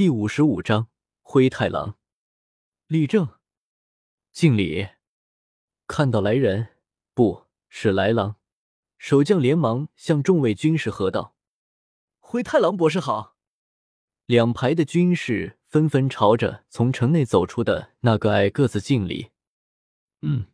[0.00, 0.88] 第五十五章
[1.20, 1.98] 灰太狼。
[2.86, 3.28] 立正，
[4.32, 4.88] 敬礼。
[5.86, 6.68] 看到来人，
[7.12, 8.36] 不是来狼，
[8.96, 11.36] 守将连忙向众位军士喝道
[12.18, 13.36] ：“灰太狼博士好！”
[14.24, 19.32] 两排的军士纷纷朝着从城内走出的那个矮个子敬礼。
[20.22, 20.46] 嗯，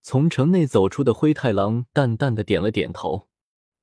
[0.00, 3.28] 从城内走出的灰太狼淡淡的点了点头，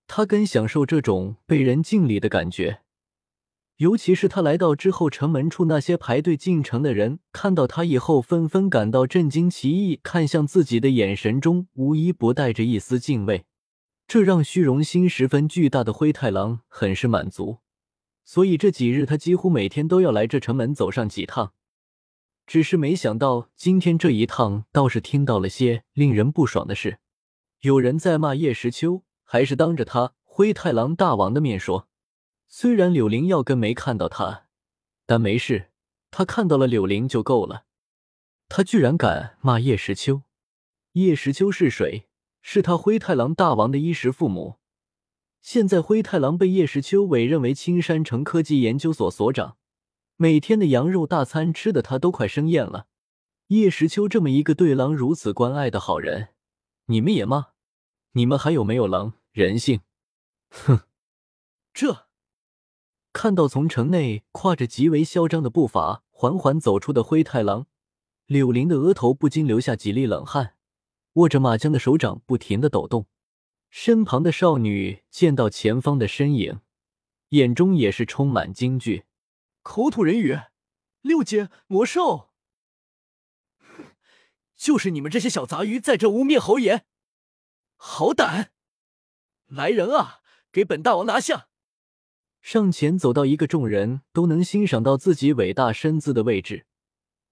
[0.07, 2.81] 他更享受这种被人敬礼的感觉。
[3.81, 13.45] 尤其是他来到之后，城门处那些排队进城的人看到他以后，纷纷感到震惊奇异，看向自己的眼神中无一不带着一丝敬畏，
[14.07, 17.57] 这让虚荣心十分巨大的灰太狼很是满足。
[18.23, 21.53] 所以这几日他几乎每天都要来这城门走上几趟。
[22.45, 26.99] 只是没想到今天这一趟，倒是听到了些令人不爽的事。
[27.61, 31.87] 有人在骂叶时秋，还是当着他灰太狼大王的面说。
[32.53, 34.47] 虽然柳灵要跟没看到他，
[35.05, 35.69] 但没事，
[36.11, 37.63] 他看到了柳灵就够了。
[38.49, 40.23] 他居然敢骂叶时秋！
[40.91, 42.09] 叶时秋是谁？
[42.41, 44.57] 是他灰太狼大王的衣食父母。
[45.41, 49.55] 现在灰太狼被叶时秋委任为青山城科技研究所所长，
[50.17, 52.87] 每天的羊肉大餐吃的他都快生厌了。
[53.47, 56.33] 叶时秋这么一个对狼如此关爱的好人，
[56.87, 57.53] 你们也骂？
[58.11, 59.79] 你们还有没有狼人性？
[60.49, 60.81] 哼，
[61.73, 62.10] 这。
[63.13, 67.67] 看到从城内跨着极为嚣张的步伐缓缓走出的灰太狼，
[68.25, 70.55] 柳林的额头不禁流下几粒冷汗，
[71.13, 73.07] 握着马缰的手掌不停的抖动。
[73.69, 76.61] 身旁的少女见到前方的身影，
[77.29, 79.05] 眼中也是充满惊惧。
[79.61, 80.39] 口吐人语，
[81.01, 82.29] 六阶魔兽，
[84.55, 86.85] 就是你们这些小杂鱼在这污蔑侯爷，
[87.75, 88.51] 好胆！
[89.47, 91.49] 来人啊，给本大王拿下！
[92.41, 96.65] 上前走到一个众人都能欣赏到自己伟大身姿的位置，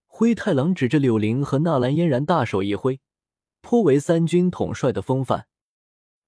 [0.06, 3.02] 灰太狼指着柳灵和纳兰嫣然，大手一挥，
[3.62, 5.48] 颇为三军统帅的风范。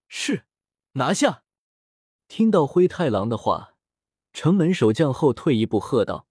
[0.07, 0.45] 是，
[0.93, 1.43] 拿下！
[2.27, 3.75] 听到灰太狼的话，
[4.33, 6.27] 城门守将后退一步，喝道：“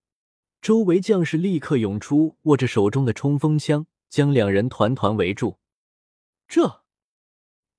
[0.61, 5.59] 周围将士立刻涌出，握着手中的冲锋枪，将两人团团围住。”
[6.49, 6.83] 这，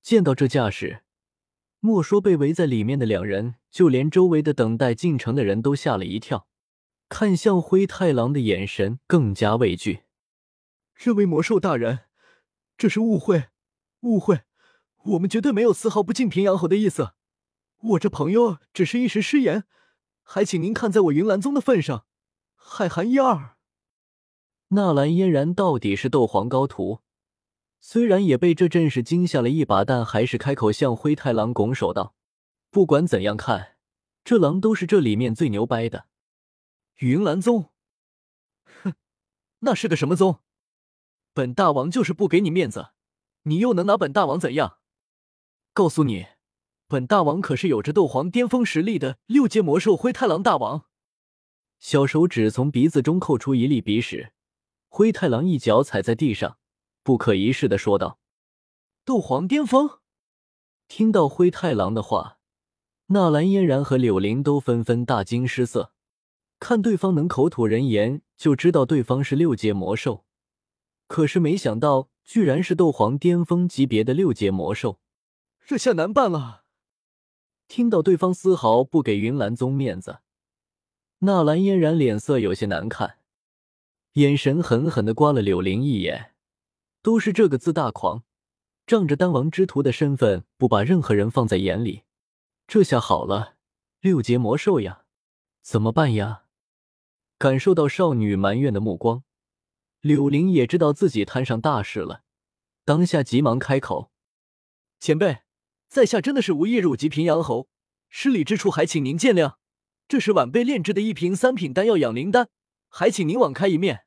[0.00, 1.02] 见到这架势。
[1.84, 6.46] 莫说被围在里面的两人，就连周围的等待进城的人都吓了一跳，
[7.08, 10.04] 看向灰太狼的眼神更加畏惧。
[10.94, 12.04] 这位魔兽大人，
[12.78, 13.46] 这是误会，
[14.02, 14.42] 误会，
[15.06, 17.14] 我们绝对没有丝毫不敬平阳侯的意思。
[17.80, 19.64] 我这朋友只是一时失言，
[20.22, 22.06] 还请您看在我云岚宗的份上，
[22.54, 23.56] 海涵一二。
[24.68, 27.00] 纳兰嫣然到底是斗皇高徒。
[27.84, 32.14] 虽然也被这阵势惊吓了一把，但还是开口向灰太狼拱手道
[32.70, 33.76] ：“不管怎样看，
[34.22, 36.06] 这狼都是这里面最牛掰的。”
[36.98, 37.70] 云岚宗，
[38.84, 38.94] 哼，
[39.58, 40.38] 那是个什么宗？
[41.34, 42.90] 本大王就是不给你面子，
[43.42, 44.78] 你又能拿本大王怎样？
[45.72, 46.26] 告诉你，
[46.86, 50.84] 本大王可是有着斗皇巅峰实力的六阶魔兽灰太狼大王。
[51.80, 54.32] 小手指从鼻子中扣出一粒鼻屎，
[54.88, 56.58] 灰太狼一脚踩在地上。
[57.02, 58.18] 不可一世的说道
[59.04, 59.98] ：“斗皇巅峰。”
[60.88, 62.38] 听到灰太狼的话，
[63.06, 65.92] 纳兰嫣然和柳林都纷纷大惊失色。
[66.60, 70.24] 看对方能口吐人言，就知道对方是六阶魔兽。
[71.08, 75.00] 可是没想到，居然是斗皇巅峰级别的六阶魔兽，
[75.66, 76.62] 这下难办了。
[77.66, 80.20] 听到对方丝毫不给云岚宗面子，
[81.20, 83.18] 纳兰嫣然脸色有些难看，
[84.12, 86.31] 眼神狠狠的刮了柳林一眼。
[87.02, 88.24] 都是这个自大狂，
[88.86, 92.04] 仗着丹王之徒的身份，不把任何人放在眼里。
[92.68, 93.56] 这下好了，
[94.00, 95.04] 六阶魔兽呀，
[95.60, 96.44] 怎么办呀？
[97.38, 99.24] 感受到少女埋怨的目光，
[100.00, 102.22] 柳灵也知道自己摊上大事了，
[102.84, 104.12] 当下急忙开口
[105.00, 105.38] ：“前辈，
[105.88, 107.68] 在下真的是无意辱及平阳侯，
[108.08, 109.56] 失礼之处还请您见谅。
[110.06, 112.48] 这是晚辈炼制的一瓶三品丹药养灵丹，
[112.88, 114.04] 还请您网开一面。”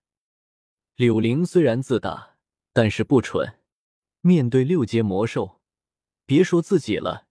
[0.95, 2.34] 柳灵虽然自大。
[2.75, 3.57] 但是不蠢，
[4.19, 5.61] 面对六阶魔兽，
[6.25, 7.25] 别说自己了，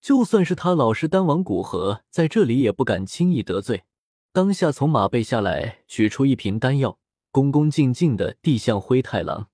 [0.00, 3.82] 就算是他老师丹王古河在这里也不敢轻易得罪。
[4.30, 7.00] 当下从马背下来，取出一瓶丹药，
[7.32, 9.50] 恭恭敬敬的递向灰太狼。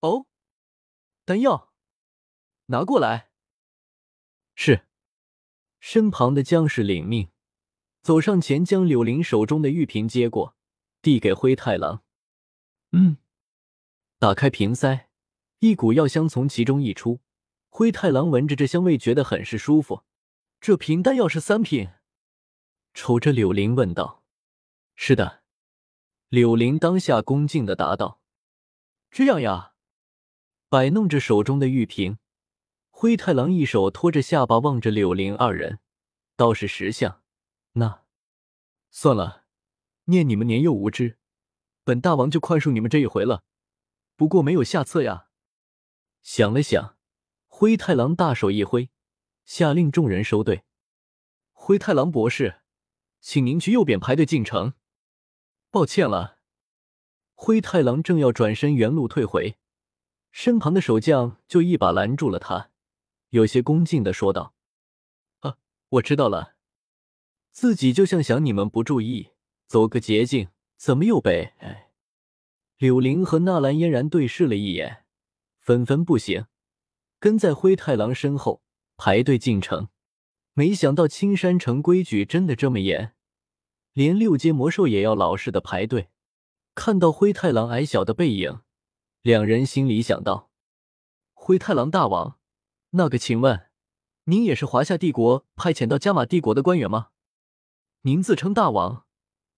[0.00, 0.24] 哦，
[1.26, 1.74] 丹药，
[2.68, 3.28] 拿过来。
[4.54, 4.86] 是。
[5.78, 7.28] 身旁的将士领命，
[8.00, 10.56] 走上前将柳林手中的玉瓶接过，
[11.02, 12.02] 递给灰太狼。
[12.92, 13.18] 嗯。
[14.20, 15.08] 打开瓶塞，
[15.60, 17.20] 一股药香从其中溢出。
[17.68, 20.02] 灰太狼闻着这香味，觉得很是舒服。
[20.60, 21.90] 这瓶丹药是三品？
[22.94, 24.24] 瞅着柳林问道。
[24.96, 25.44] 是的。
[26.30, 28.20] 柳林当下恭敬的答道
[29.08, 29.74] ：“这样呀。”
[30.68, 32.18] 摆弄着手中的玉瓶，
[32.90, 35.78] 灰太狼一手托着下巴望着柳林二人，
[36.34, 37.22] 倒是识相。
[37.74, 38.02] 那
[38.90, 39.44] 算了，
[40.06, 41.18] 念你们年幼无知，
[41.84, 43.44] 本大王就宽恕你们这一回了。
[44.18, 45.28] 不过没有下策呀。
[46.22, 46.96] 想了想，
[47.46, 48.90] 灰太狼大手一挥，
[49.44, 50.64] 下令众人收队。
[51.52, 52.62] 灰太狼博士，
[53.20, 54.74] 请您去右边排队进城。
[55.70, 56.40] 抱歉了。
[57.34, 59.56] 灰太狼正要转身原路退回，
[60.32, 62.72] 身旁的守将就一把拦住了他，
[63.28, 64.52] 有些恭敬的说道
[65.46, 65.58] ：“啊，
[65.90, 66.56] 我知道了。
[67.52, 69.30] 自己就像想你们不注意，
[69.68, 71.87] 走个捷径，怎么又被……”哎，
[72.78, 75.04] 柳灵和纳兰嫣然对视了一眼，
[75.58, 76.46] 纷纷不行，
[77.18, 78.62] 跟在灰太狼身后
[78.96, 79.88] 排队进城。
[80.52, 83.14] 没想到青山城规矩真的这么严。
[83.94, 86.10] 连六阶魔兽也要老实的排队。
[86.76, 88.60] 看到灰太狼矮小的背影，
[89.22, 90.52] 两人心里想到
[91.34, 92.38] ：“灰太狼大王，
[92.90, 93.70] 那个，请问，
[94.26, 97.08] 您也是华夏帝国派遣到加玛帝国的官员吗？
[98.02, 99.04] 您自称大王，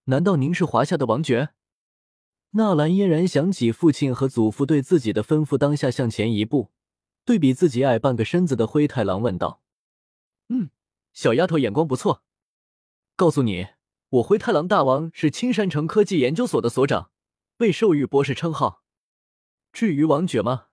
[0.05, 1.51] 难道您是华夏的王爵？”
[2.52, 6.70] 纳兰嫣然想起父亲和祖父对自己的吩咐，当下向前一步，
[7.25, 9.62] 对比自己矮半个身子的灰太狼问道
[10.49, 10.70] ：“嗯，
[11.12, 12.23] 小丫头眼光不错。
[13.17, 13.69] 告诉你。”
[14.14, 17.12] 我灰太狼大王是青山城科技研究所的所长，
[17.56, 18.82] 被授予博士称号。
[19.73, 20.67] 至于王爵吗？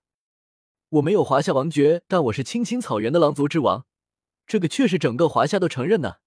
[0.90, 3.86] 我没有华夏王爵，但我是青青草原的狼族之王，
[4.48, 6.22] 这个却是整个华夏都承认的。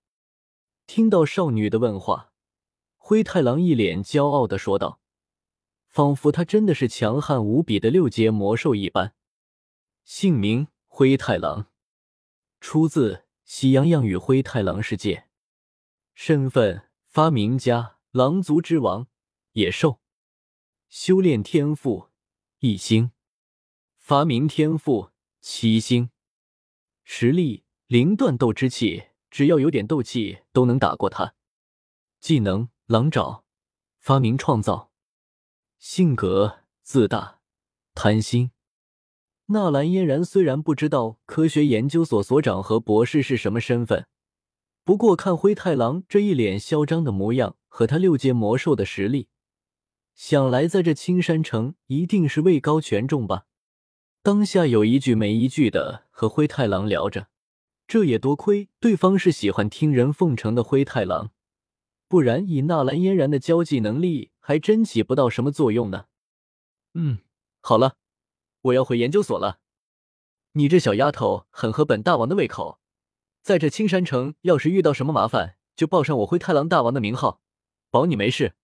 [0.86, 2.30] 听到少女的问话，
[2.96, 4.99] 灰太狼一脸骄傲的说道，
[5.90, 9.14] 仿佛他真的是强悍无比的六阶魔兽一般。
[10.04, 11.66] 姓名：灰太狼，
[12.60, 13.14] 出自
[13.44, 15.16] 《喜羊羊与灰太狼世界》，
[16.14, 16.86] 身份。
[17.12, 19.08] 发明家，狼族之王，
[19.54, 19.98] 野兽，
[20.88, 22.10] 修炼天赋
[22.60, 23.10] 一星，
[23.96, 25.10] 发明天赋
[25.40, 26.10] 七星，
[27.02, 31.34] 实力零断斗之气，只要有点斗气都能打过他。
[32.20, 33.44] 技能狼爪，
[33.98, 34.89] 发明创造，
[35.80, 37.38] 性格自大
[37.94, 38.50] 贪心。
[39.46, 44.06] 纳兰嫣然虽然不知道科学研究所所长和博士是什么身份。
[44.84, 49.28] 不过，看灰太狼这一脸嚣张的模样和他六阶魔兽的实力，
[50.14, 53.46] 想来在这青山城一定是位高权重吧。
[54.22, 57.28] 当下有一句没一句的和灰太狼聊着，
[57.88, 61.30] 这也多亏对方是喜欢听人奉承的灰太狼，
[62.10, 66.06] 不然以纳兰嫣然的交际能力，还真起不到什么作用呢。
[66.94, 67.18] 嗯，
[67.60, 67.98] 好了，
[68.62, 69.60] 我要回研究所了。
[70.54, 72.80] 你这小丫头很合本大王的胃口。
[73.42, 77.40] 在这青山城，要是遇到什么麻烦，就报上我灰太狼大王的名号，
[77.92, 78.56] 保你没事。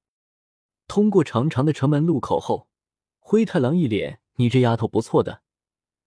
[0.88, 2.68] 通过长长的城门路口后，
[3.20, 5.42] 灰太狼一脸“你这丫头不错的，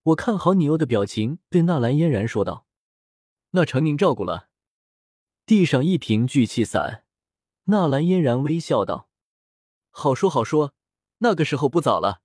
[0.03, 2.65] 我看好你哦”的表情，对纳兰嫣然说道
[3.51, 4.49] ：“那承您照顾了。”
[5.47, 7.05] 地上一瓶聚气散，
[7.69, 9.09] 纳兰嫣然微笑道
[9.91, 10.73] ：“好说好说，
[11.19, 12.21] 那个时候不早了，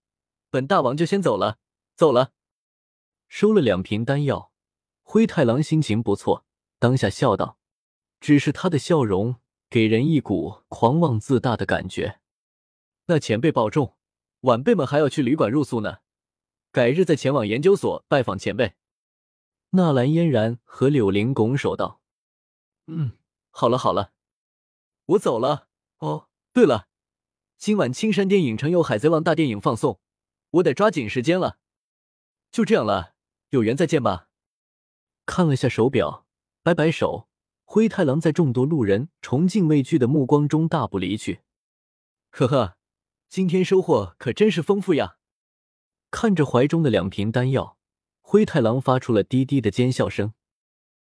[0.48, 1.58] 本大王就先走了，
[1.94, 2.32] 走了。”
[3.28, 4.50] 收了两瓶丹药。
[5.02, 6.46] 灰太狼心情不错，
[6.78, 7.58] 当下笑道
[8.20, 9.36] ：“只是他的笑容
[9.68, 12.20] 给人一股狂妄自大的感觉。”
[13.06, 13.98] 那前辈保重，
[14.40, 15.98] 晚辈们还要去旅馆入宿呢，
[16.72, 18.76] 改日再前往研究所拜访前辈。
[19.70, 22.00] 纳兰嫣然和柳玲拱手道
[22.88, 23.18] ：“嗯，
[23.50, 24.13] 好了好了，
[25.06, 25.68] 我走了。
[25.98, 26.88] 哦，对了，
[27.58, 30.00] 今晚青山电影城有《海贼王》大电影放送，
[30.50, 31.58] 我得抓紧时间了。
[32.50, 33.14] 就这样了，
[33.50, 34.28] 有缘再见吧。”
[35.26, 36.26] 看了下手表，
[36.62, 37.28] 摆摆手，
[37.64, 41.40] 灰太狼在众多路人崇敬畏惧的目光中大步离去。
[42.30, 42.76] 呵呵，
[43.28, 45.16] 今天收获可真是丰富呀！
[46.10, 47.78] 看着怀中的两瓶丹药，
[48.20, 50.34] 灰太狼发出了低低的尖笑声。